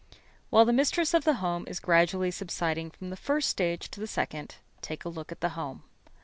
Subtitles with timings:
[0.49, 4.07] While the mistress of the home is gradually subsiding from the first stage to the
[4.07, 5.83] second, take a look at the home.